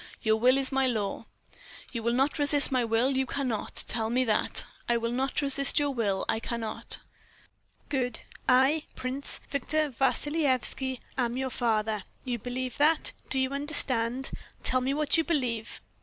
[0.23, 1.27] "Your will is my law."
[1.91, 3.83] "You will not resist my will, you cannot.
[3.85, 6.97] Tell me that." "I will not resist your will, I cannot."
[7.87, 8.21] "Good.
[8.49, 12.01] I, Prince Victor Vassilyevski, am your father.
[12.25, 13.11] You believe that.
[13.29, 14.31] Do you understand?
[14.63, 15.81] Tell me what you believe."